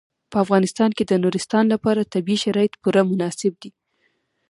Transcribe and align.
په 0.31 0.35
افغانستان 0.43 0.89
کې 0.97 1.03
د 1.05 1.13
نورستان 1.23 1.65
لپاره 1.73 2.09
طبیعي 2.13 2.37
شرایط 2.43 2.73
پوره 2.81 3.01
مناسب 3.11 3.53
دي. 3.61 3.71